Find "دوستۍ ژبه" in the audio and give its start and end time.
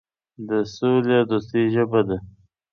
1.31-2.01